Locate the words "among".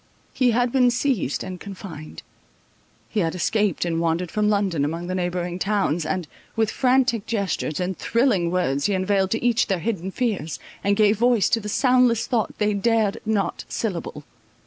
4.83-5.05